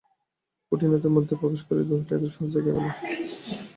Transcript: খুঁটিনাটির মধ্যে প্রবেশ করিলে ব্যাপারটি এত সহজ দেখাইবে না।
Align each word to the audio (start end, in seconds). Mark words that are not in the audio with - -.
খুঁটিনাটির 0.67 1.15
মধ্যে 1.15 1.33
প্রবেশ 1.39 1.61
করিলে 1.65 1.83
ব্যাপারটি 1.89 2.13
এত 2.17 2.25
সহজ 2.33 2.49
দেখাইবে 2.55 2.81
না। 2.81 2.91